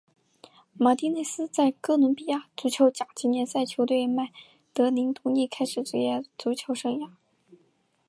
[0.73, 4.31] 马丁内斯在哥伦比亚足球甲级联赛球队麦
[4.73, 7.11] 德林独立开始职业足球生涯。